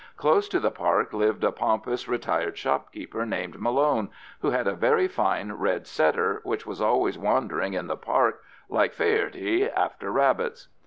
Close 0.17 0.49
to 0.49 0.59
the 0.59 0.71
park 0.71 1.13
lived 1.13 1.43
a 1.43 1.51
pompous 1.51 2.07
retired 2.07 2.57
shopkeeper 2.57 3.19
called 3.19 3.59
Malone, 3.61 4.09
who 4.39 4.49
had 4.49 4.65
a 4.65 4.73
very 4.73 5.07
fine 5.07 5.51
red 5.51 5.85
setter, 5.85 6.41
which 6.43 6.65
was 6.65 6.81
always 6.81 7.19
wandering 7.19 7.75
in 7.75 7.85
the 7.85 7.95
park, 7.95 8.41
like 8.67 8.93
Faherty, 8.93 9.69
after 9.69 10.11
rabbits. 10.11 10.69